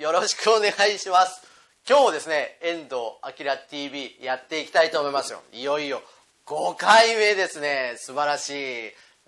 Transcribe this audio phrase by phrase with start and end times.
[0.00, 1.46] よろしくお願いします。
[1.86, 5.42] 今日もですね遠藤明 TV やっていきたいと思いますよ。
[5.52, 6.00] いよいよ
[6.46, 7.96] 5回目ですね。
[7.98, 8.54] 素晴らしい。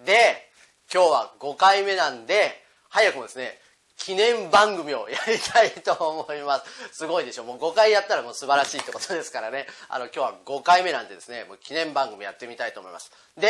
[0.03, 0.49] で
[0.91, 3.59] 今日は5回目なんで早くもですね
[3.99, 7.01] 記念番組をやりたいと思います。
[7.01, 7.45] すごいでしょ。
[7.45, 9.67] もう5回やったらもう素晴らしいってことですからね。
[9.91, 13.13] あの今日は5回目なんでですねもう記念番組やってみたいと思います。
[13.39, 13.47] で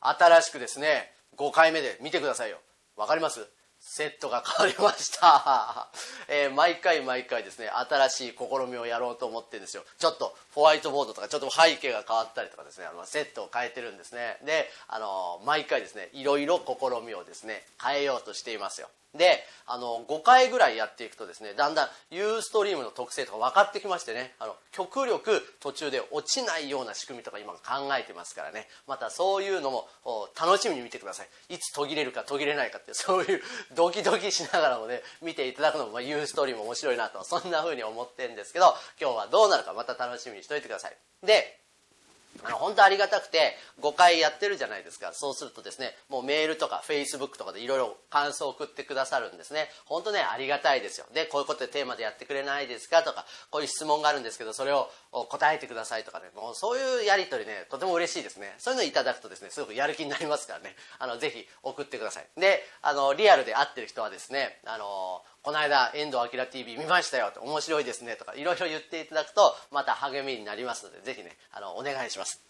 [0.00, 2.58] 新しくですね5回目で見てくださいよ。
[2.96, 3.46] わかります？
[3.86, 5.88] セットが変わりました、
[6.26, 9.84] えー、毎回毎回ですね新しい試みをやろうと思ってるんですよ。
[9.98, 14.38] ちょっとホワイトボードとかちょっと背景が変わったりとかですねあのセットを変えてるんですね。
[14.42, 18.88] であの毎回ですねいろいろ試みをですね変えようとしていますよ。
[19.14, 27.60] であの5回ぐらいやっていくとですねだんだんユーストリームの特性とか分かってきましてねあの極力途中で落ちないような仕組みとか今考
[27.98, 28.66] えてますからね。
[28.86, 29.88] またそういうのも
[30.38, 31.54] 楽しみに見てください。
[31.54, 33.42] いつ途切れるか途切れないかって そういう
[33.74, 40.96] ドキドキしながらもね見ていただくのも、ま、ユーストリーム面白いなとそんな風に思ってるんですけど今日はどうなるかまた楽しみにしといてください。
[41.22, 41.63] で
[42.42, 45.12] あの本当ありがたくて5回やってるじゃないですか。
[45.12, 49.68] そうするとですねもうメールとかフェイスブックとかでいろいろ感想を送ってくださるんですね。
[49.86, 51.06] 本当ねありがたいですよ。
[51.14, 56.26] でこういうことでテーマでやってくれないですかとかこういう質問があるんですけどそれを答えてくださいとかね。
[56.34, 58.54] もうそういうやり取りねとても嬉しいですね。
[58.58, 60.74] そういうのいただくとですねすごくやる気になりますからね。
[60.98, 62.26] あのぜひ送ってください。
[62.40, 67.30] であのリアルで会ってる人はですねあのこの間遠藤明 TV 見ましたよ。
[67.34, 68.16] と面白いですね。
[68.16, 72.40] とかいろいろ言っていただくとまた励みになりますのでぜひねあのお願いします。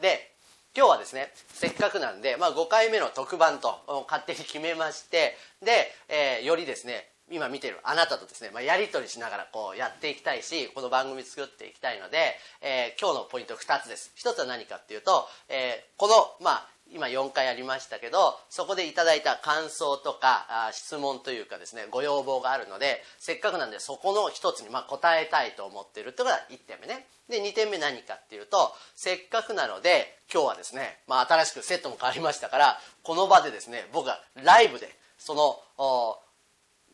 [0.00, 0.32] で
[0.74, 12.16] 今日はですねせっかくなんで、まあ、5回目の特番と勝手に決めましてで、えー、よりですね今見てるあなたとですね、まあ、やり取りしながらこうやっていきたいしこの番組作っていきたいので、
[12.62, 14.12] えー、今日のポイント2つです。
[14.16, 27.06] 1つは何かっていうと、えー、このまあ今4回ありましたけどそこでいただいた感想とかあ質問というかですねご要望があるのでせっかくなんでそこの一つにま答えたいと思っているというのが1点目ね。
[27.28, 34.88] で2点目何かっていうとせっかくなので今日はですね、まあ、新しくセットも変わりましたからこの場でですね僕がライブで
[35.18, 36.18] その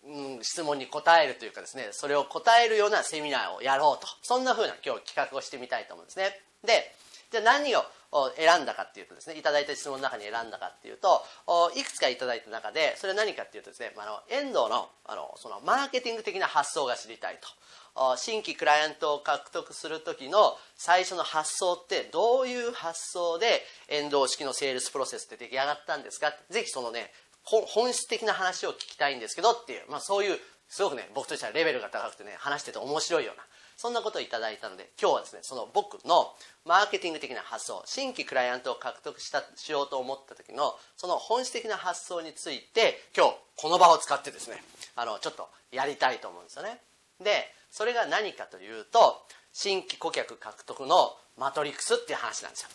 [0.05, 4.09] うん、質問に答えるというかですねそれを答えるようなセミナーをやろうと。
[4.23, 6.41] そんな風な今日企画をしてみたいと思うんですね。
[6.65, 6.93] で
[7.33, 7.83] じゃあ何を
[8.37, 11.25] 選んだかっていうとですねいただいた質問の中に選んだかっていうと
[11.75, 17.49] いくつかいただいた中でそれは何かっていうとですねあの遠藤のあのそのマーケティング的な発想が知りたいと。
[18.17, 26.33] 新規クライアントを獲得する時の最初の発想ってどういう発想で遠藤式のセールスプロセスって出来上がったんですか？
[26.49, 27.13] ぜひそのね
[27.45, 30.39] 本質的な話を聞きたいんですけどっていう、まあ、そういう
[30.69, 33.43] すごくね僕としてはレベルが高くてね話してて面白いような
[33.83, 36.33] そんなことをいただいたので今日はですねその僕の
[36.65, 44.63] マーケティング的な発想新規クライアントを獲得したしようと思った時のその本質的な発想について今日この場を使ってですね
[44.95, 46.79] あのちょっとやりたいと思うんですよね。
[47.25, 49.21] でそれが何かというと
[49.53, 52.69] 新規顧客獲得のマトリックスっていう話なんですよ。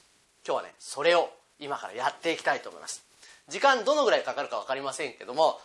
[0.46, 3.07] 今日はねそれを今からやっていきたいと思います。
[3.50, 5.60] 時間どのぐらいかかるか分かりませんけども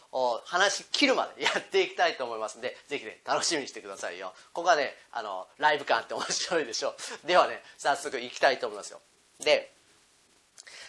[0.44, 4.32] 話し切るまでやっていきたいと思いますんでぜひね楽しみにしてくださいよ。
[4.52, 6.94] ここはねあのライブ感って面白いでしょ。
[7.24, 9.00] う ではね早速いきたいと思いますよ。
[9.40, 9.72] で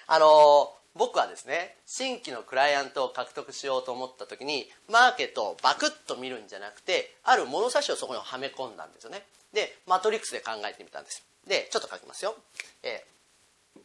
[0.05, 9.25] あの僕はですね新規のクライアントを獲得しようと思った時にマーケットをバクッと見るんじゃなくてある物差しをそこにはめ込んだんですよね。
[9.51, 11.23] でマトリックスで考えてみたんです。
[11.47, 12.35] でちょっと書きますよ、
[12.83, 13.81] えー、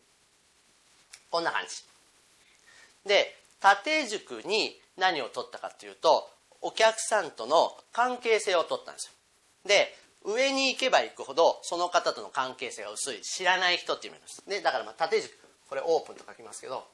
[1.30, 1.97] こんな感じ。
[3.08, 6.28] で縦軸に何を取ったかっていうと
[6.60, 9.12] お客さんとの関係性を取ったんですよ。
[9.66, 13.20] で上に行けば行くほどその方との関係性が薄い。
[13.22, 14.44] 知らない人っていう意味です。
[14.48, 15.32] でだからまあ縦軸。
[15.68, 16.84] これオープンと書きますけど。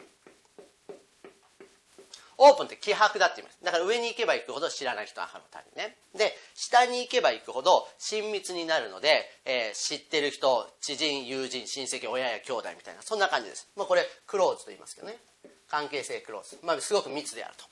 [2.36, 3.58] オープンって希薄だって言います。
[3.62, 5.97] だから上に行けば行くほど知らない人はの単にね。
[6.14, 15.16] で下に行けば行くほど親密になるので、えー、知ってる人知人友人親戚親や兄弟みたいなそんな感じです、まあ、これクローズと言いますけどね。
[15.74, 17.65] 関係性クローズ、まあ、すごく密であると。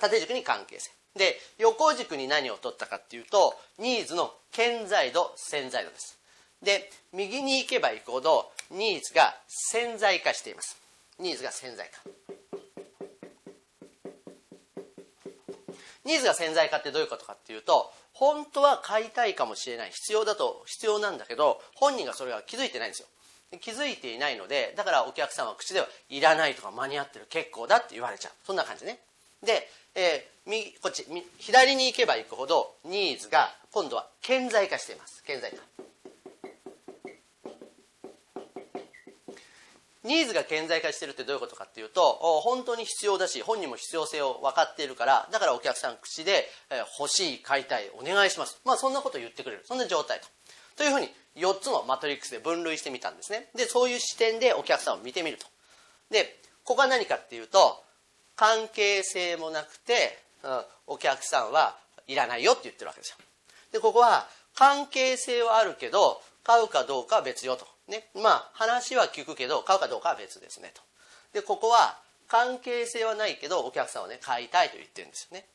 [0.00, 0.92] 縦軸に関係性。
[1.16, 6.18] で横軸に何を取ったかっていうとニーズの顕在度潜在度です。
[6.62, 10.76] で右に行けば行くほどニーズが潜在化しています。
[11.18, 12.00] ニーズが潜在化。
[16.04, 19.90] ニーズが潜在化ってどういうことかっていうと本当は買いたいかもしれない。
[19.90, 23.08] 必要だと必要なんだけど本人がそれは気づいてないんですよ。
[23.60, 28.32] 気づいていないのでだからお客さんは口ではいらないとか間に合ってる結構だって言われちゃう。
[28.44, 28.98] そんな感じね。
[29.44, 31.04] で、えー、右こっち
[31.38, 35.22] 左に行けば行くほどニーズが今度は顕在化しています。
[35.24, 35.56] 顕在化。
[40.04, 42.02] ニーズが顕在化してるってどういうことかっていうと
[42.42, 48.60] 本当に必要だし本人も必要性を分かっているからだからお客さん口で、え、欲しい買いたいお願いします。
[48.64, 49.62] まあそんなこと言ってくれる。
[49.64, 50.26] そんな状態と
[50.76, 53.48] というふうに4つのマトリックスで分類してみたんですね。
[53.54, 55.46] でそういう視点でお客さんを見てみると。
[56.10, 57.82] でここは何かっていうと
[58.36, 61.76] 関係性もなくて、うん、お客さんは
[62.06, 63.16] いらないよって言ってるわけですよ。
[63.72, 67.66] でここは関係性はあるけど買うかどうかは別よと。
[67.88, 70.82] ねまあ話は聞くけど買うかどうかは別ですねと。
[71.32, 71.98] でここは
[72.28, 75.46] 関係性はないけどお客さんはね買いたいと言ってるんですよね。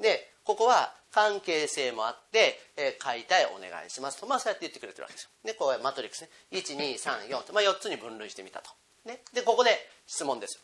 [0.00, 4.26] でここは関係性もあって、えー、買いたいお願いしますと。
[4.26, 5.30] まあそうやって言ってくれてるわけですよ。
[5.44, 6.28] でこうマトリックスね。
[6.52, 8.70] 1234と、まあ、4つに分類してみたと、
[9.06, 9.70] ね、でここで
[10.06, 10.60] 質問です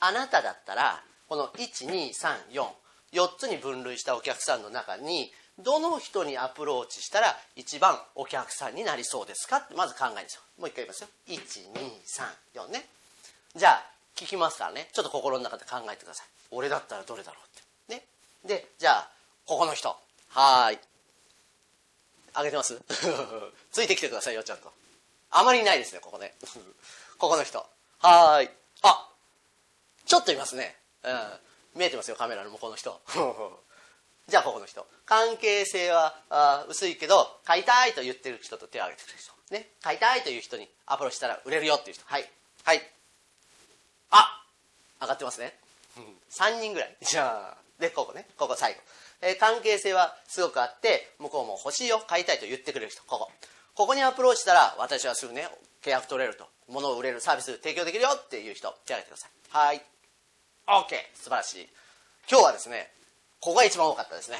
[0.00, 2.70] あなただったらこの12344
[3.38, 9.58] つに分類したお客さんの中にどの人にアプローチしたら一番お客さんになりそうですか？
[9.58, 10.42] ってまず考えるんですよ。
[10.58, 11.08] もう一回言いますよ。
[11.28, 12.86] 1234ね。
[13.54, 13.84] じゃあ
[14.16, 14.88] 聞きますからね。
[14.92, 16.26] ちょっと心の中で考えてください。
[16.50, 17.51] 俺だったらどれだろう？
[17.88, 18.04] ね。
[18.44, 19.10] でじゃあ
[19.46, 19.96] ここの人。
[20.28, 20.78] はい。
[22.34, 22.80] あげてます？
[23.70, 24.72] ついてきてくださいよちゃんと。
[25.30, 26.34] あまりないですねここね。
[27.18, 27.64] ここの人。
[28.00, 28.50] はーい。
[28.82, 29.08] あ
[30.06, 30.76] ちょっといますね。
[31.04, 31.40] うん。
[31.74, 33.00] 見えてますよカメラの向こうの人。
[34.28, 34.86] じゃあここの人。
[35.06, 42.04] 関係性はあ薄いけど買いたいと言ってる人と手を挙げてくれる人、ね、買いたいという人にアプローチしたら売れるよっていう人。
[42.06, 42.30] はい。
[42.64, 42.92] はい。
[44.10, 44.44] あ
[45.00, 45.58] 上がってますね、
[46.30, 46.96] 3人ぐらい。
[47.02, 48.26] じゃあでここね。
[48.38, 48.80] ここ最後、
[49.20, 53.02] えー、関係性はすごくあって向こうも欲しいよ買いたいと言ってくれる人。
[53.04, 53.30] ここ。
[53.74, 55.48] ここにアプローチしたら私はすぐね
[55.82, 56.46] 契約取れると。
[56.68, 59.30] 物を売れるサービス提供できるよっていう人手挙げてください。
[59.66, 59.82] はい。
[60.66, 61.68] OK 素晴らしい。
[62.30, 62.90] 今日はですね
[63.40, 64.38] ここが一番多かったですね。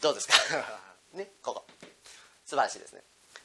[0.00, 0.34] どうですか？
[1.14, 1.64] ねここ。
[2.46, 3.02] 素晴らしいですね。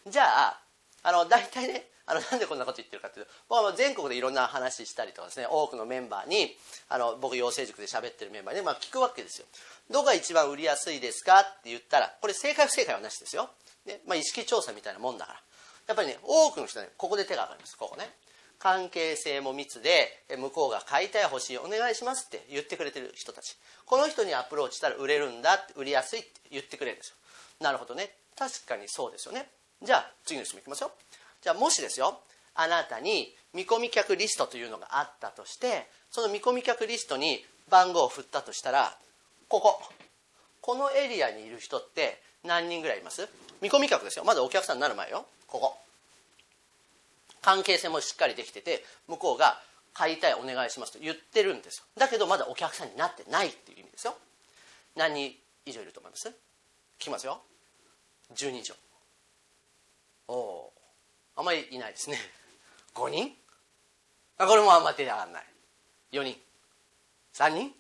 [0.08, 0.60] じゃあ
[1.04, 6.56] あの大体ねあのなんでこんなこと言ってるかっていうと僕は全国でいろんな話したりとかですね多くのメンバーに
[6.90, 9.48] あの僕養成塾で喋ってるメンバーに、まあ、聞くわけですよ。
[9.90, 13.50] どこが一番売りやすいですかって言ったらこれ正解不正解はなしですよ、
[13.86, 15.40] ねまあ、意識調査みたいなもんだから。
[15.88, 18.10] やっぱりね多くの人はねここで手が上がりますここね。
[18.60, 23.58] 関係性も密で向こうが買いたい欲しいお願いしますって言ってくれてる人たち。
[23.86, 27.16] この人にアプローチしたら売れるんだって売りやすいって言ってくれるんですよ。
[27.60, 28.12] なるほどね。
[28.38, 29.50] 確かにそうですよね。
[29.84, 30.92] じゃあ次の質問いきますよ。
[31.42, 32.20] じゃあもしですよ
[32.56, 38.96] あなたに見込み客リストというのがあったとしてその見込み客リストに番号を振ったとしたら
[39.48, 39.82] ここ。
[40.62, 43.28] このエリアにいる人って何人ぐらいいます？
[43.62, 44.26] 見込み客ですよ。
[44.26, 45.26] まだお客さんになる前よ。
[45.48, 45.78] ここ。
[47.42, 49.60] 関係性もしっかりできてて向こうが
[49.96, 51.86] 買いたいお願いしますと言ってるんですよ。
[51.98, 54.16] だけどまだお客さんになってないっていう意味ですよ。
[54.96, 55.34] 何人
[55.66, 56.28] 以上いると思います？
[56.28, 56.34] 聞
[57.00, 57.42] きますよ。
[58.36, 58.76] 10人以上。
[60.32, 60.74] おお
[61.36, 62.18] あんまりいないですね。
[62.96, 63.36] 5人？
[64.38, 65.46] あこれもあんまり手上がらない。
[66.14, 66.42] 4人
[67.34, 67.76] ？3人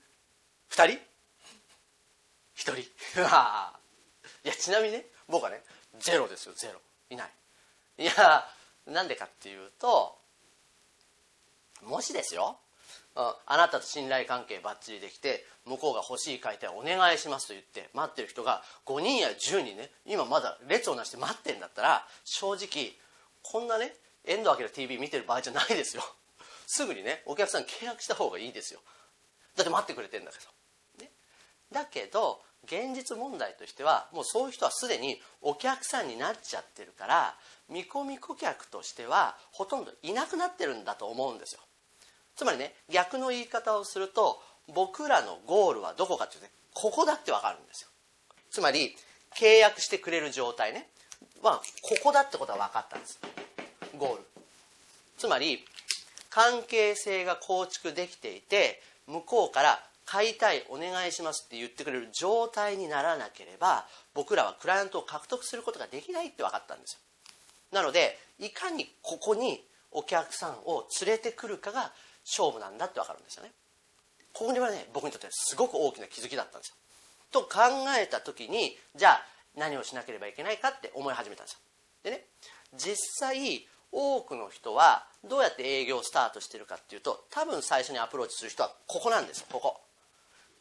[0.69, 0.99] ？2人
[2.71, 2.81] ？1人？
[4.43, 5.63] いやちなみにね僕はね
[5.99, 6.81] ゼロですよゼロ。
[7.09, 7.31] いない。
[7.97, 8.53] いや
[8.85, 10.19] なんでかっていうと
[11.81, 12.59] もしですよ。
[13.15, 22.93] あなたと信頼関係ばっちりできて向こうが欲しい買いたいお願いしますと言って待ってる人が5人や10人ね今まだ列をなして待ってんだったら正直
[23.43, 23.93] こんなね
[24.25, 26.03] 遠藤明 TV 見てる場合じゃないですよ。
[26.67, 28.79] すぐにねお客さん契約した方がいいですよ。
[29.55, 30.37] だって待ってくれてんだけ
[30.97, 31.11] ど、ね、
[31.71, 37.35] だけど現実問題としてはもうそういう人はすでにお客さんになっちゃってるから
[37.67, 41.61] 見込み顧客としてはほとんどいなくなってるんだと思うんですよ。
[42.41, 44.41] つまりね逆の言い方をすると
[44.73, 47.89] 僕らのゴールはどこかっていうとねここだって分かるんですよ。
[48.49, 48.95] つまり
[49.37, 50.87] 契約してくれる状態ね。
[51.43, 53.19] まあここだってことは分かったんです。
[53.95, 54.23] ゴール。
[55.19, 55.63] つまり
[56.31, 66.99] 関係性が構築できていて向こうから買いたいお願いしますって言ってくれる状態にならなければ僕らはクライアントを獲得することができないって分かったんですよ。
[67.71, 71.91] なのでいかにここにお客さんを連れてくるかが
[72.25, 73.51] 勝負なんだって分かるんですよね。
[74.33, 76.75] ここにはね僕にとってすごく大きな気づきだったんですよ。
[77.31, 77.59] と考
[77.97, 79.25] えた時にじゃあ
[79.55, 81.59] 何をしなければいけないかって思い始めたんですよ。
[82.03, 82.25] でね
[82.75, 89.47] 実際多くの人はどうやって営業をスタートしてるかっていうと多分最初にアプローチする人はここなんですよ。
[89.51, 89.81] ここ。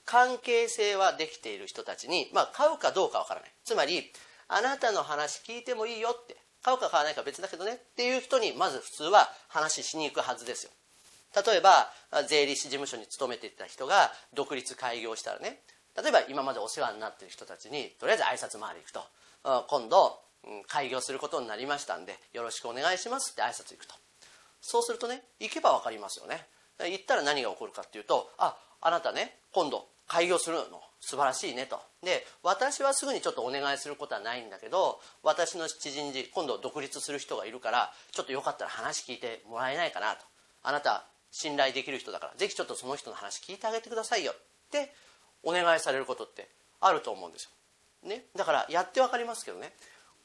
[0.04, 3.52] 関係性はできている人たちに、まあ、買うかどうかわからない。
[3.64, 4.10] つまり
[4.48, 6.36] あなたの話聞いてもいいよって。
[6.62, 10.70] 買うか買わないか別だけどねっていう人にまず普通は話しに行くはずですよ。
[11.34, 11.90] 例えば
[12.28, 15.60] 税理士事務所に勤めていた人が独立開業したらね
[15.96, 19.00] 例えば今までお世話になってる人たちにとりあえず挨拶回り行くと。
[19.68, 20.20] 今度、
[20.68, 23.94] 開業することになりましたんでよろしくお願いしますって挨拶行くと。
[24.60, 26.46] そうするとね行けば分かりますよね。
[26.78, 31.80] 行ったら何が起こるかっていうとああなたね今度開業するの素晴らしいねと。
[32.02, 40.24] で私はすぐにちょっとお願いすることはないんだけど私の知人に今度独立する人がいるからちょっとよかったら話聞いてもらえないかなと。
[40.62, 42.34] あなた信頼できる人だから。
[42.36, 44.32] ぜひちょっとその人の話聞いてあげてくださいよ。
[44.32, 44.36] っ
[44.70, 44.92] て
[45.42, 46.48] お願いされることって
[46.80, 47.50] あると思うんです
[48.04, 49.72] よ、ね、だからやって分かりますけどね。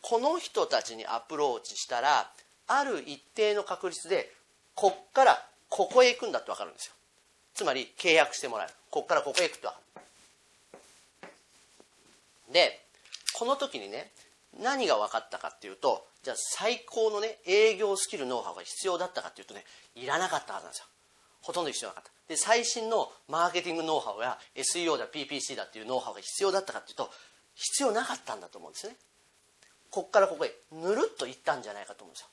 [0.01, 2.29] この人たちにアプローチしたら
[2.67, 4.31] ある一定の確率で
[4.75, 6.93] こっからここへ行くんだって分かるんですよ。
[7.55, 8.73] つまり契約してもらえる。
[8.91, 9.85] こっからここへ行くって分かる
[12.53, 12.85] で
[13.33, 14.11] この時にね
[14.61, 19.63] 何が分かったかっていうとじゃあ最高のね営業スキルノウハウが必要だったかっていうとね
[19.95, 20.85] いらなかったはずなんですよ。
[21.45, 22.11] ほとんど必要なかった。
[22.27, 27.11] で最新のマーケティングノウハウや SEO だ PPC だっていうノウハウが必要だったかっていうと
[27.53, 28.95] 必要なかったんだと思うんですね。
[29.91, 32.27] こっからここへぬるっといったんじゃないかと思うんですよ。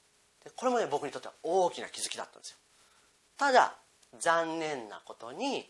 [0.44, 2.56] でこれもね僕にとっては大きな気づきだったんですよ。
[3.36, 3.74] ただ
[4.18, 5.68] 残念なことに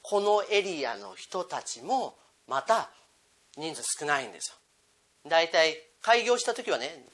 [0.00, 2.16] このエリアの人たちも
[2.48, 2.88] また
[3.58, 4.50] 人数少ないんです
[5.24, 5.28] よ。
[5.28, 7.04] だいたい開業した時はね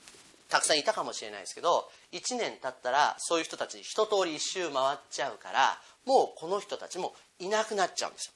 [0.48, 8.32] たくさんいたかもしれないですけど1年経ったらそういう人たち一通り一周回っちゃうからもうこの人たちもいなくなっちゃうんですよ。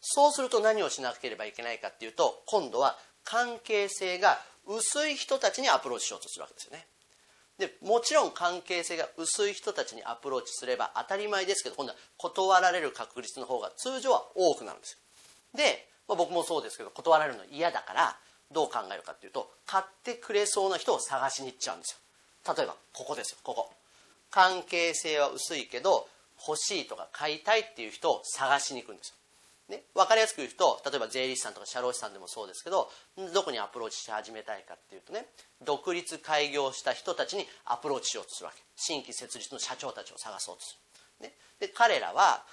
[0.00, 6.86] そうすると何をしなければいけないかっていうと今度は関係性が薄い人たちにアプローチしようとするわけですよね。
[7.58, 14.98] でもちろん関係性が薄い人たちにアプローチすれば当たり前ですけど今度は断られる確率の方が通常は多くなるんです
[15.54, 18.16] で、まあ、僕もそうですけど断られるの嫌だから
[18.52, 22.00] どう考えるかっていうと買ってくれそうな人を探しに行っちゃうんです
[22.46, 22.54] よ。
[22.54, 23.72] 例えばここですよここ。
[24.30, 26.08] 関係性は薄いけど
[26.46, 29.16] 欲しいとか買いたいっていう人を探しに行くんですよ。
[29.68, 32.88] ね、分かりやすく言うと例えば税理士さんとか社労士さんでもそうですけど
[33.34, 35.26] どこにアプローチし始めたいかっていうとね
[35.64, 38.62] 独立開業した人たちにアプローチしようとするわけ。
[38.76, 40.78] 新規設立の社長たちを探そうとす
[41.20, 42.44] る、ね、で彼らは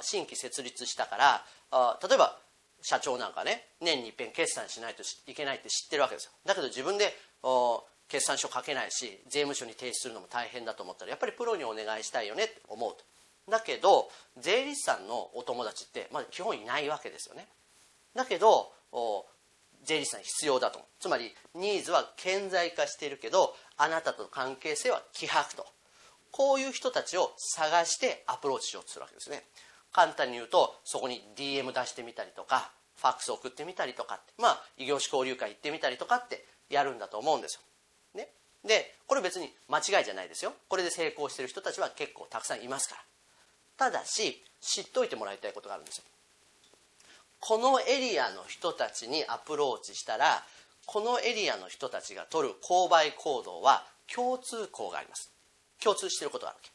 [0.00, 2.38] 新規設立したから例えば
[2.82, 6.32] 社長なんかね年にいっぺん決算しないといけないって知ってるわけですよ。
[6.44, 7.16] だけど自分で
[8.08, 13.04] 決算書書けないし税務署に提出するのも大変だと思ったらやっぱりプロにお願いしたいよねって思うと。
[13.50, 17.48] だけど税理士さんのお友達ってまだ基本いないわけですよね。
[18.14, 18.72] だけど
[19.84, 20.80] 税理士さん必要だと。
[21.00, 25.66] つまりニーズは顕在化しているけどあなたとの関係性は希薄と。
[26.30, 29.44] こういう人たちを探してアプローチしようとするわけですね。
[29.92, 37.60] 簡単に言うとそこに DM 出してみたりとかファックス送ってみたりとかまあ異業種交流会行ってみたりとかってやるんだと思うんです
[38.14, 38.28] よ、ね、
[38.66, 40.54] でこれ別に間違いじゃないですよ。
[40.68, 43.02] これで成功してる人たちは結構たくさんいますから。
[43.76, 46.04] ただし知っておいてもらいたいことがあるんですよ。
[47.40, 50.44] このエリアの人たちにアプローチしたら
[50.86, 55.30] このエリアの人たちが取る購買行動は共通項があります。
[55.82, 56.70] 共通してることがあるわけ。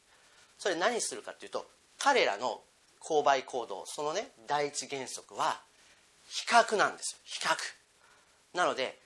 [0.59, 1.65] それ何するかっていうと
[1.97, 2.62] 彼らの
[3.07, 3.85] 購買行動。
[3.85, 5.61] そのね第一原則は
[6.27, 7.13] 比較なんです。
[7.13, 7.55] よ比較。
[8.53, 8.99] なので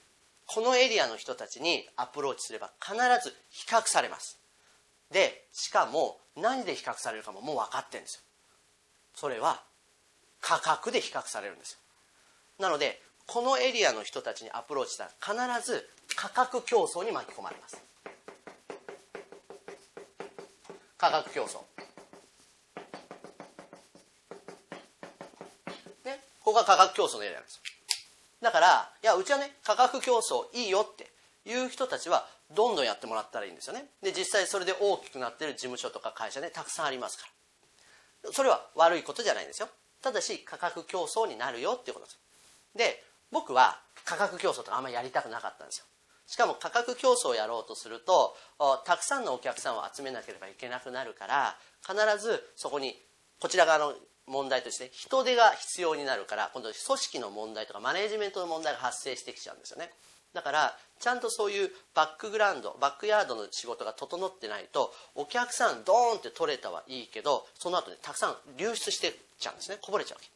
[0.46, 4.38] このエリアの人たちにアプローチすれば必ず比較されます。
[5.12, 8.22] でしかも何で比較されるかももう分かってるんですよ。
[9.14, 9.62] それは
[10.40, 11.72] 価格で比較されるんです。
[11.72, 11.78] よ
[12.58, 17.80] なのでこのエリアの人たちにアプローチしたら必ず価格競争に巻き込まれます。
[20.98, 21.58] 価格競争
[26.04, 27.60] ねここが価格競争のエリアなんです。
[28.40, 31.10] だからいやうちはね価格競争いいよって
[31.44, 33.86] いう人たちはどんどんやってもらったらいいんですよね。
[34.02, 37.24] で実際それで大きくなってる事務所とか会社ねたくさんありますか
[38.24, 38.32] ら。
[38.32, 39.68] それは悪いことじゃないんですよ。
[40.02, 42.18] ただし価格競争になるよっていうことです。
[42.76, 45.86] で僕は価格競争とかあんまりやりたくなかったんですよ。
[46.26, 48.36] しかも価格競争をやろうとすると
[48.84, 51.56] たくさんのお客さんを集めなければいけなくなるから
[51.86, 52.96] 必ずそこに
[53.40, 53.94] こちら側の
[54.26, 59.90] 問題として人手が必要になるから今度組織の問題とかマネジメントの問題が発生してきちゃうんですよね。
[60.32, 69.78] だからちゃんとそういうバックグラウンドバックヤードの仕事が整ってないとお客さんドーンって取れたはいいけどその後ねたくさん流出してっちゃうんですね。
[69.82, 70.30] こぼれちゃうわけ。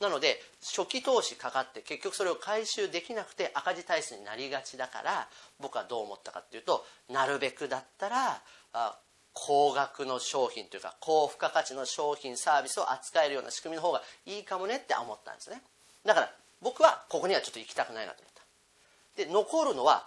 [0.00, 5.28] なので初期投資かかって結局それを回収できなくて赤字体質になりがちだから
[5.58, 8.42] 僕はどう思ったかっていうとなるべくだったら
[8.74, 8.98] あ
[9.38, 15.60] 高額の商品というか高付加価値の商品サービスを扱えるような仕組みの方がいいかもねって思ったんですね。
[16.06, 19.24] だから僕はここにはちょっと行きたくないなと思った。
[19.24, 20.06] で残るのは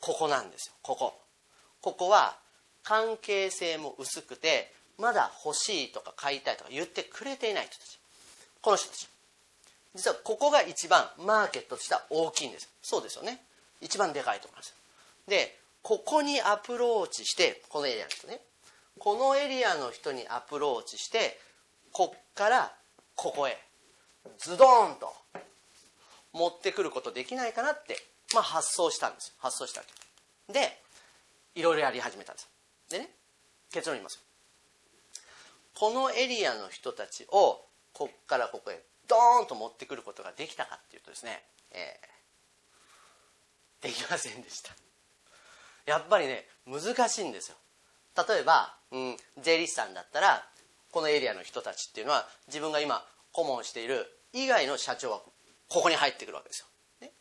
[0.00, 0.74] ここなんですよ。
[0.82, 1.14] ここ。
[1.80, 2.36] ここは
[2.82, 7.98] 関係性も薄くてまだ欲しいとか買いたいとか言ってくれていない人たち。
[8.60, 9.08] この人たち。
[9.94, 13.40] 実はここが一番マーケットとしては大きいんですそうですよね。
[13.80, 14.74] 一番でかいと思います
[15.26, 18.40] でここにアプローチしてこのエリアの人ね。
[18.98, 21.38] このエリアの人にアプローチして
[21.92, 22.72] こっから
[23.14, 23.58] ここへ
[24.38, 25.12] ズドーンと
[26.32, 27.96] 持ってくることできないかなって、
[28.34, 29.86] まあ、発想したんです発想したわ
[30.46, 30.52] け。
[30.52, 30.78] で
[31.54, 32.48] いろいろやり始めたんです
[32.90, 33.10] でね
[33.72, 34.22] 結論言います
[35.74, 37.60] このエリアの人たちを
[37.92, 44.72] こっからここへドーンと持ってくることができたかっていうとですね、えー、できませんでした。
[45.86, 47.56] やっぱりね難しいんですよ。
[48.16, 50.44] 例えば、うん、税理士さんだったら
[50.90, 55.20] このエリアの人たちっていうのは自分が今顧問している以外の社長は
[55.68, 56.66] ここに入ってくるわけですよ、
[57.02, 57.12] ね、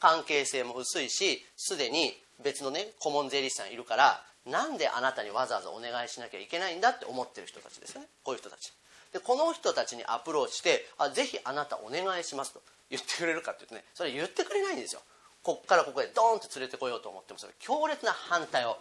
[0.00, 8.08] 関係性も薄いしすでに別のね顧問税理士さんいるからなんであなたにわざわざお願いしなきゃいけないんだって思ってる人たちですよね。
[8.24, 8.72] こういう人たち。
[9.12, 12.62] でこの人たちにアプローチしてあぜひあなたお願いしますと。
[12.88, 15.02] 言ってくれるかっていうとねそれ言ってくれないんですよ。
[15.42, 18.76] こっからここへドーンと連れてこようと思ってもそれ強烈な反対を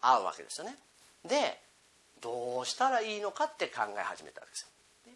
[0.00, 0.76] 合うわけですよね。
[1.24, 1.60] で
[2.20, 5.12] どうしたらいいのかって考え始めたわけですよ。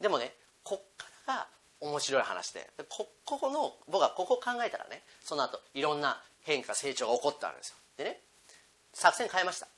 [0.00, 0.32] でもね
[0.62, 1.46] こっからが
[1.80, 7.76] 面白い話でここの僕はここ考えたらねその後いろんな変化成長が起こったわけですよ。
[7.98, 8.20] でね
[8.92, 9.68] 作戦変えました。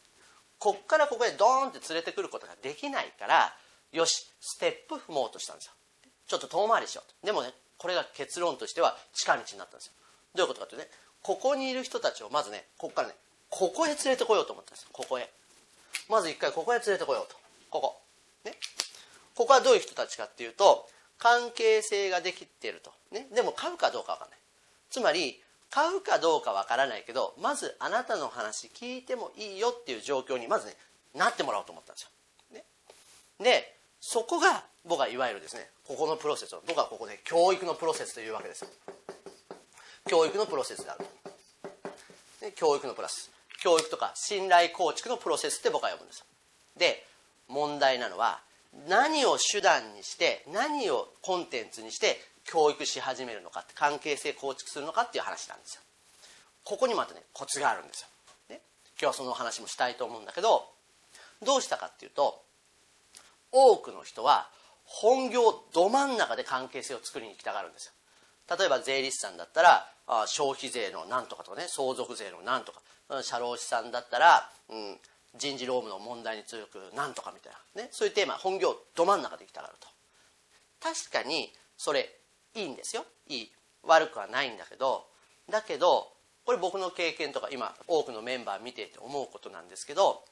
[0.58, 3.54] こっからここへドーンって連れてくることができないから
[3.92, 5.72] よしステップ踏もうとしたんですよ。
[6.26, 7.26] ちょっと遠回りしようと。
[7.26, 9.92] でもねこれが結論としては近道になったんですよ。
[10.34, 10.90] どういうことかというとね
[11.22, 13.14] ここにいる人たちをまずねここからね
[13.50, 15.30] ここへ連れてこようと思ったんですここへ。
[16.08, 17.36] まず一回ここへ連れてこようと。
[17.70, 18.00] ここ。
[18.44, 18.54] ね。
[19.34, 20.88] ここはどういう人たちかっていうと
[21.18, 24.38] 関係性ができてると、ね、でも買うかどうか分かんない。
[24.90, 30.74] つまり買うかどうか分からないけどまずあなたの話聞いてもいいよっていう状況にまずね
[31.14, 32.10] なってもらおうと思ったんですよ、
[32.54, 32.64] ね、
[33.42, 36.62] でそこが僕はいわゆるですねここのプロセスを。
[36.66, 38.66] 僕はここで教育のプロセスというわけです。
[40.08, 41.04] 教育のプロセスである
[42.42, 43.30] と、教育のプラス。
[43.62, 46.24] 教育とか信頼構築のプロセスって僕は呼ぶんです。
[46.76, 47.04] で
[47.48, 48.40] 問題なのは
[48.88, 55.82] 何を手段にして何をコンテンツにして教育し始めるのか関係性構築するのかっていう話なんですよ。
[56.64, 58.08] ここにまたねコツがあるんですよ、
[58.50, 58.60] ね、
[59.00, 60.68] 今日はその話もしたいと思うんだけど
[61.44, 62.42] どうしたかっていうと
[63.52, 64.48] 多くの人は
[64.84, 67.92] 本業ど真ん中で関係性を作りに行きたがるんですよ。
[68.58, 69.90] 例えば税理士さんだったら
[70.26, 72.80] 消費税のなんとかとかね相続税のなんとか。
[73.22, 74.96] 社労士さんだったら、うん、
[75.36, 79.88] 人事労務の問題に強くなんとかみたいな、ね、そういうテーマ本業ど真ん中でいきたがると。
[80.80, 82.10] 確かにそれ
[82.54, 83.04] いいんですよ。
[83.28, 83.52] いい。
[83.86, 85.06] 悪くはないんだけど
[85.50, 86.08] だけど
[86.44, 90.22] これ僕の経験とか今多くのメンバー見ていて思うことなんですけど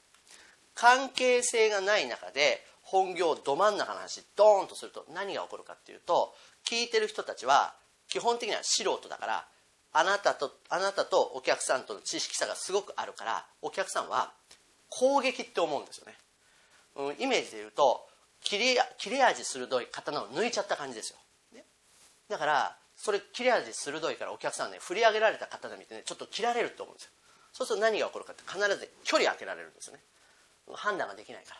[0.74, 6.34] 関係性がない中で本業ど真ん中の話ドーンとすると何が起こるかっていうと
[6.68, 7.74] 聞いてる人たちは
[8.08, 9.46] 基本的には素人だから
[9.94, 14.32] あなたとあなたとお客さんとの知識差がすごくあるからお客さんは
[14.90, 16.14] 攻撃って思うんですよね、
[16.96, 18.06] うん、イメージで言うと
[18.42, 21.18] 切れ切れ味鋭い刀を抜いちゃった感じですよ、
[21.54, 21.64] ね、
[22.28, 27.10] だからそれ切れ味鋭いからお客さんね振り上げられた刀見てねちょっと切られると思うんですよ。
[27.52, 30.02] そうすると何が起こるかって必ず距離開けられるんですよね。
[30.72, 31.54] 判断ができないか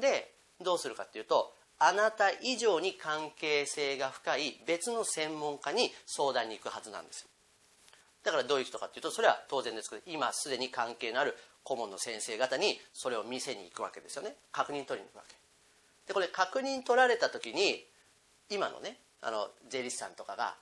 [0.00, 0.08] ら。
[0.08, 7.29] でどうするかっていうとあなた以上に関係性が深い別の専門家に相談に行くはずなんですよ。
[8.22, 14.36] だからどういう人かっていうとそれは当然ですけど今すでに関係のある顧問の先生方にそれを見せに行くわけですよね。
[14.52, 15.34] 確認取りに行くわけ。
[16.06, 17.84] でこれ確認取られた時に
[18.48, 20.56] 今のねあの税理士さんとかが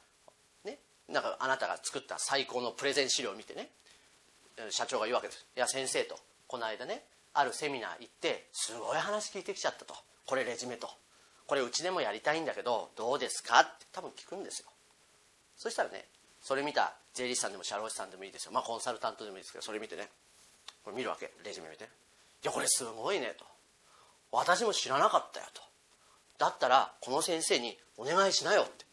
[0.65, 3.71] ねなんかあなたが作った最高のプレゼン資料を見てね
[4.71, 9.95] 社長が言うわけです「いや先生」とこの間ねあるセミナー行ってすごい話聞いてきちゃったと。
[10.27, 10.91] これレジュメと。
[11.47, 14.69] これうちでもやりたいんだけどどうですかって多分聞くんですよ。
[15.57, 16.05] そしたらね
[16.43, 18.53] それ見た税理士さんでも社労士さんでもいいですよ。
[18.53, 20.09] まあコンサルタントでもいいですけどそれ見てね。
[20.85, 21.85] これ見るわけレジュメ見て
[22.43, 23.45] 「いやこれすごいね」と
[24.33, 25.61] 「私も知らなかったよ」と
[26.39, 28.87] 「だったらこの先生にお願いしなよ」って。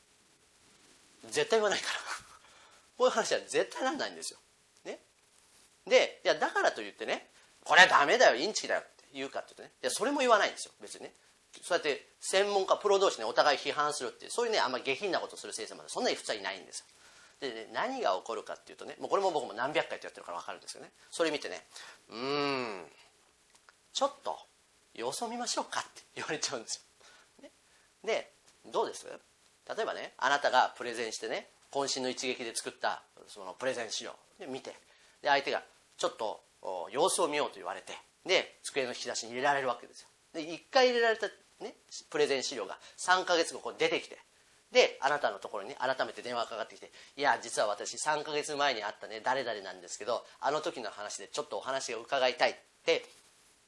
[1.31, 1.99] 絶対言わないから。
[2.97, 4.39] こういう話は絶対なんないんですよ、
[4.85, 5.01] ね、
[5.85, 7.29] でいやだからといってね
[7.65, 9.79] これはダメだよインチキだよって言うかって言うとね。
[9.81, 11.13] いやそれも言わないんですよ別にね。
[11.61, 14.29] そうやって専門家プロ同士ねお互い批判するって。
[14.29, 16.85] そういうねあんま下品なことする先生までそんなに普通はいないんですよ。
[17.39, 20.91] で、ね、何が起こるかっていうとねもうこれも僕も何百回とやってるから分かるんですよね。
[21.11, 21.65] それ見てね
[22.09, 22.83] うん
[23.93, 24.37] ちょっと
[24.93, 26.85] 様子を見ましょうかって言われちゃうんです
[27.39, 27.51] よ、ね、
[28.03, 28.31] で
[28.71, 29.05] どうです？
[29.05, 34.11] 例えばねあなたがプレゼンしてね渾身の一撃で作ったそのプレゼン資料。
[34.39, 34.75] で見て。
[35.21, 35.63] で相手が
[35.97, 36.41] ちょっと
[36.91, 37.93] 様子を見ようと言われて
[38.25, 40.07] で机の引き出しに入れられるわけですよ。
[40.33, 41.27] で1回入れられた、
[41.61, 41.75] ね、
[42.09, 44.17] プレゼン資料が3か月後こう出てきて
[44.75, 53.05] であなたのところに、改めて電話がかかってきて「いや実は私3ヶ月前に会ったね誰々なんですけどあの時の話でちょっとお話を伺いたい」って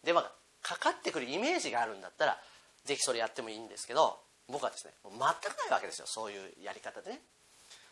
[0.03, 2.37] 電話がかかってくるイメージがあるんだったら
[2.83, 5.29] ぜひそれやってもいいんですけど僕はですね全くない
[5.71, 7.21] わけですよそういうやり方でね。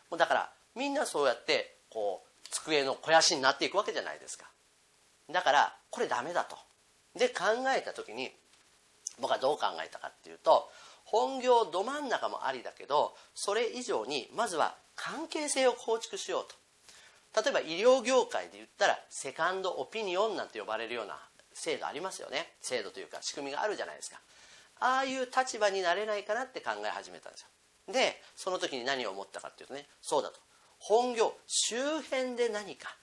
[0.10, 4.46] もうだからみんなそうやってこう机の肥やしになっていくわけじゃないですか。
[5.32, 6.58] だからこれダメだと。
[7.16, 8.30] で考えた時に
[9.20, 10.70] 僕はどう考えたかっていうと
[11.06, 16.46] 本業ど真ん中もありだけどそれ以上にまずは関係性を構築しよう
[17.34, 17.42] と。
[17.42, 21.20] 例えば医療業界で言ったらセカンドオピニオンなんて呼ばれるような
[21.54, 22.54] 制度ありますよね。
[22.62, 24.20] 制度というか仕組みがあるじゃないですか。
[24.80, 27.48] ああいう立場になれないかなって考え始めたんですよ。
[27.94, 30.40] でその時に何を思ったかっていうとねそうだと。
[30.80, 32.96] 本業周辺で何か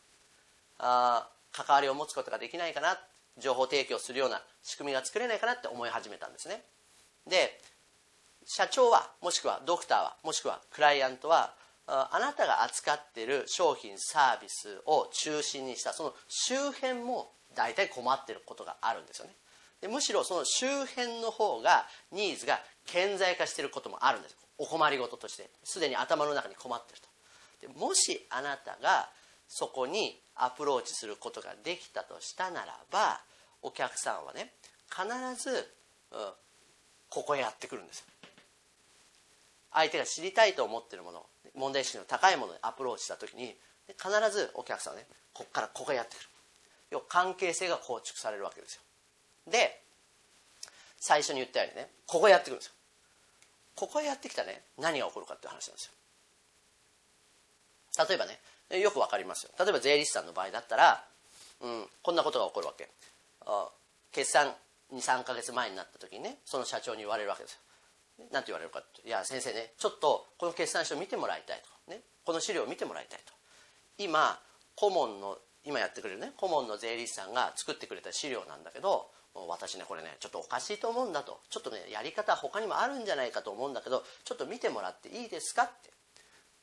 [0.78, 2.98] あ関わりを持つことができないかな
[3.38, 6.62] 情報提供するような仕組みが作れないかなって思い始めたんですね。
[7.26, 7.60] で
[8.46, 11.54] 社長はもしくはドクターはもしくはクライアントは
[11.86, 19.34] あなたが扱っている商品サービスを中心にしたその周辺も大体困っていることがあるんですよね。
[19.80, 24.36] でむしろその周辺の方がニーズが顕在化していることもあるんです。
[24.58, 25.50] お困りごととして。
[25.64, 27.08] すでに頭の中に困っていると。
[27.66, 29.08] でもしあなたが
[29.48, 33.20] そこにアプローチすることができたとしたならば
[33.60, 34.52] お客さんはね
[34.90, 35.06] 必
[35.42, 35.50] ず、
[36.12, 36.30] うん、
[37.08, 38.04] ここへやってくるんです
[39.74, 43.56] 相手が知りたいと思ってるもの問題意識の高いものにアプローチした時に
[43.88, 46.26] 必ずお客さんはねここからここへやってくる。
[46.90, 48.82] 要は関係性が構築されるわけですよ。
[49.50, 49.80] で
[50.98, 52.72] 最初に言ったようにねここへやってくるんですよ。
[53.74, 55.92] ここへやってきたね何が起こるかっていう話なんですよ。
[58.08, 58.38] 例えばね
[58.80, 59.50] よくわかりますよ。
[59.58, 61.04] 例えば税理士さんの場合だったら、
[61.60, 62.88] うん、こんなことが起こるわけ。
[64.12, 64.54] 決算
[64.92, 67.58] 23か月前になった時にねその社長に言われるわけですよ。
[68.30, 73.32] 何て言われるかいや先生ねちょっとこの決算書見てもらいたいと、ね、この資料を見てもらいたいと。
[73.98, 74.38] 今
[74.74, 79.06] 顧問の今やってくれるね顧問の税理士さんが作ってくれた資料なんだけど
[79.48, 81.40] 私ねこれねちょっとおかしいと思うんだと。
[81.50, 85.90] ちょっとねやり方他にもあるんじゃないかと思うんだけどちょっと見てもらっていいですかって。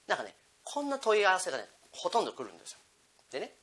[0.08, 0.34] なんかね
[0.64, 2.80] こんな問い合わせがねほとんど来るんですよ。
[3.32, 3.54] でね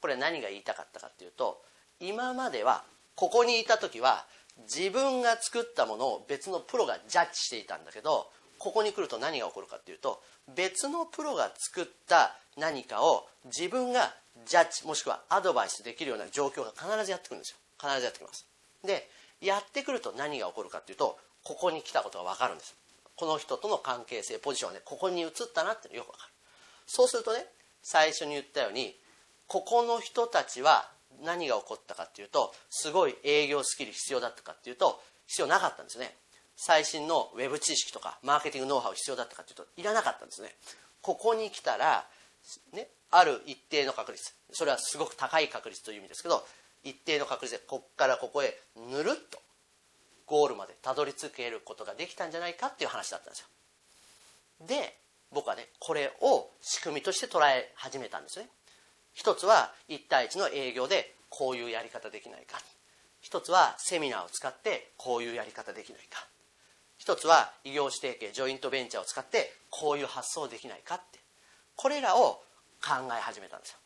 [0.00, 1.62] これ何が言いたかったかっていうと
[2.00, 4.26] 今まではここにいた時は
[4.62, 10.22] 自分が作ったものを別のプロがジャッジしていたんだけどここに来ると何が起こるかっていうと
[10.54, 14.14] 別のプロが作った何かを自分が
[14.46, 17.56] ジャッジもしくはアドバイスできるような状況が必ずやってくるんですよ。
[17.80, 18.46] 必ずやってきます。
[18.84, 19.08] で
[19.40, 22.74] やってくると何が起こるかっていうとここに来たことが分かるんです。
[23.16, 26.32] この人との関係性ポジションはねここに移ったなってよく分かる。
[26.86, 27.46] そうするとね
[27.82, 28.96] 最初に言ったように
[29.46, 30.88] ここの人たちは
[31.22, 36.14] 何が起こったかっていうとすごい営業スキル必要だったかっていうと必要なかったんですね。
[36.56, 40.54] 最新のウェブ知識とかマーケティングノウハウ必要だったかっていうといらなかったんですね。
[41.02, 42.06] ここに来たら、
[42.72, 46.44] ね、ある一定の確率それはすごく高い確率という意味ですけど
[46.82, 48.58] 一定の確率でここからここへ
[48.90, 49.38] ぬるっと
[50.26, 53.46] ゴールまでたどり着けることができたんじゃないかっていう話だったんですよ。
[54.66, 54.96] で
[55.32, 58.48] 僕はねこれを仕組みとして捉え始めたんですね。
[59.14, 62.58] 一つは1対1の営業でこういうやり方できないか。
[63.20, 66.26] 一つはセミナーを使ってこういうやり方できないか。
[66.98, 71.20] 一つは異業種提携ジョイントベンチャーを使ってこういう発想できないかって。
[71.76, 72.42] これらを
[72.82, 73.78] 考え始めたんですよ。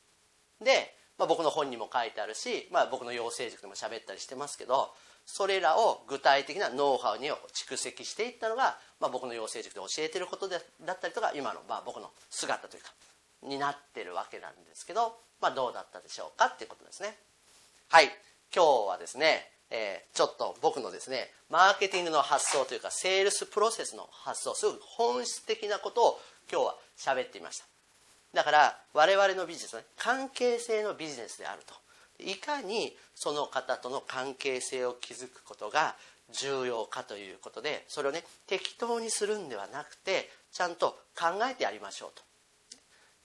[0.64, 4.94] で、まあ、僕の本にも書いてあるし、まあ、僕の養成塾でも喋ったりしてますけど
[5.26, 12.92] それらを具体的なノウハウに蓄積していったのが、まあ、僕の養成塾で教えてることでだったりとか今のまあ僕の姿というか
[13.42, 17.16] になってるわけなんですけど、まあ、どうだったでしょうかっていうことですね。
[17.88, 18.06] はい。
[18.54, 26.20] 今日はですね、えー、ちょっと僕のですねマーケティングの発想というかセールスプロセスの発想すごく本質的なことを
[26.50, 27.66] 今日は喋ってみました。
[28.34, 31.74] だから我々のビジネスは、ね、関係性のビジネスであると。
[32.20, 35.94] いかにその方との関係性を築くことが
[36.30, 42.27] 重要かということでそれをね適当にするんではなくてちゃんと考えてやりましょうと。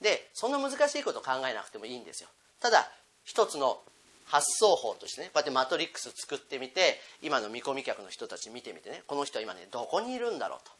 [0.04, 2.28] でそんな難しいこと考えなくてもいいんですよ。
[2.60, 2.88] ただ
[3.24, 3.80] 一つの
[4.26, 10.72] 発想法としてねこうやってマトリックス作ってみて今の見込み客の人たち見てみてねこの人は今ねどこにいるんだろうと。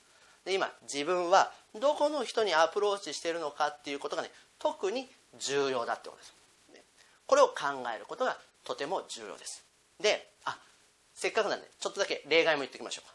[0.44, 5.08] で今自分はどこの人にアプローチしてるのかっていうことがね特に
[5.38, 6.34] 重要だってことです、
[7.26, 7.54] これを考
[7.94, 9.64] えることがとても重要です。
[10.00, 10.56] であ
[11.14, 13.14] せっかくなんでちょっとだけ例外も言っておきましょうか。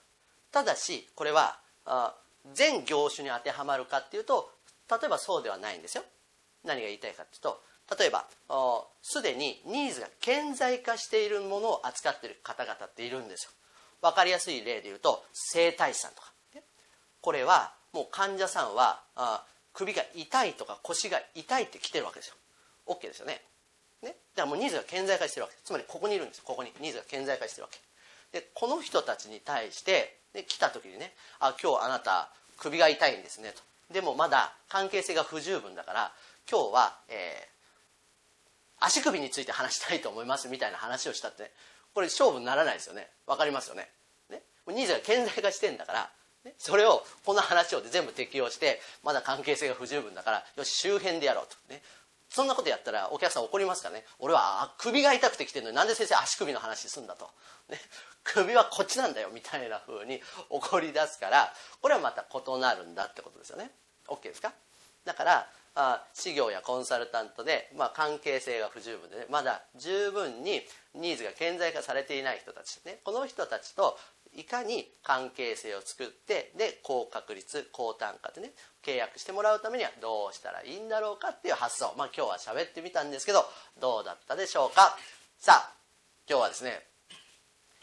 [0.51, 2.15] ただしこれはあ
[2.53, 4.49] 全業種に当てはまるかっていうと
[4.89, 6.03] 例えばそうではないんですよ。
[6.63, 7.61] 何が言いたいかっていうと
[7.97, 8.27] 例えば
[9.01, 13.51] すでにニーズが顕在化しているものを扱っている方々っているんですよ。
[14.01, 16.31] 分かりやすい例で言うと整体師さんとか。
[17.21, 22.35] これはもう患者さんはあ首が痛いとか腰が痛いって来てるわけですよ。
[22.87, 23.41] OK ですよね。
[24.01, 24.09] ね。
[24.09, 25.55] だからもうニーズが顕在化してるわけ。
[25.63, 26.71] つまりここにいるんですここに。
[26.79, 27.79] ニーズが顕在化してるわけ。
[28.31, 33.61] でこの人たちに対してで来た時にね「あ今日あなた首が痛いんですね」と。
[33.91, 36.11] でもまだ関係性が不十分だから
[36.49, 41.51] 今日は、えー、足首について話したいと思いますみたいな話をしたって、
[41.93, 43.07] これ勝負にならないですよね。
[43.27, 43.89] 分かりますよね。
[44.29, 44.41] ね。
[44.67, 46.09] ニーズが顕在化してんだから、
[46.57, 51.81] それをこの話を全部適用してまだ関係性が不十分だからよし周辺でやろうと、ね、
[52.29, 54.05] そんなことやったらお客さん怒りますからね。
[54.19, 57.29] 俺は首が痛くて来てるのになんで先生足首の話すんだと、
[57.69, 57.77] ね、
[58.23, 63.71] 首はこっちなんだよみたいな風に怒り出すからこれはまた異なるんだってことですよね。
[64.07, 64.53] OK ですか？
[65.05, 70.61] だからあ事業やコンサルタントで、まあ、関係性が不十分でねまだ十分に
[70.95, 73.97] ニーズが顕在化されていない人たち、ね、この人たちと
[74.35, 78.51] いかに関係性を作ってで高確率高単価でね
[78.83, 81.93] 契約してもらうためにはどうしたらいいんだろうかっていう発想。
[81.97, 83.45] まあ今日は喋ってみたんですけど
[83.79, 84.97] どうだったでしょうか？
[85.37, 85.73] さあ
[86.29, 86.88] 今日はですね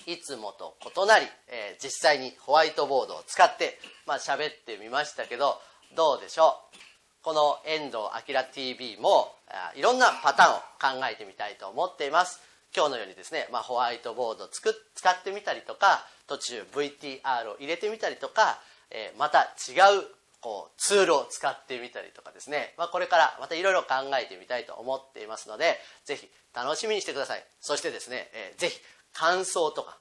[0.07, 5.61] いつもと異なり、えー、実際にホワイトボードを使ってまあ喋ってみましたけど
[5.97, 6.77] どうでしょう？
[7.23, 7.99] この遠藤
[8.33, 9.35] 明 TV も
[9.75, 10.53] いろんなパター
[10.89, 12.41] ンを考えてみたいと思っています。
[12.75, 20.05] 今日のようにですね、まあ、ホワイトボードを使ってみたりとか途中 VTR を入れてみたりとか、えー、また違う
[20.41, 27.45] こうツールを使ってみたりとかですね、まあ、これからまたいろいろ考えてみたいと思っていますのでぜひ楽しみにしてください。
[27.61, 28.79] そしてですね、えー、ぜひ
[29.17, 29.99] 感想とか、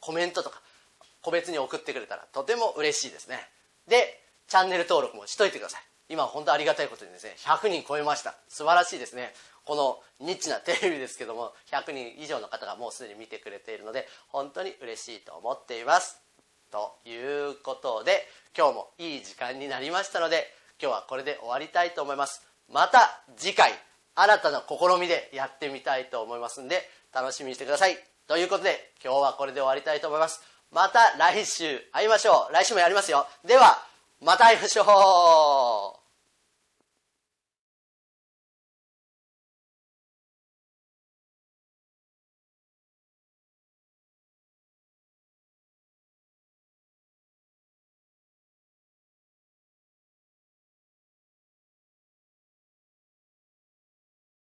[0.00, 0.60] コメントとか
[1.22, 3.38] 個別に送ってくれたらとても嬉しいですね。
[3.86, 5.82] でチャンネル登録もしといてください。
[6.08, 8.34] 今本当ありがたいことにですね100人超えました。
[8.48, 9.32] 素晴らしいですね。
[9.64, 16.20] このニッチなテレビですけども100人以上の方がもうすでに見てくれているので本当に嬉しいと思っています。
[16.70, 22.42] ということで今日もいい時間になりましたので今日はこれで終わりたいと思います。
[22.72, 23.72] また次回
[24.14, 28.15] 新たな試みでやってみたいと思いますんで楽しみにしてください。
[28.26, 30.40] ということで今日はこれで終わりたいと思います。
[30.72, 32.52] また来週会いましょう。
[32.52, 33.26] 来週もやりますよ。
[33.46, 33.78] では
[34.20, 36.05] また会いましょう。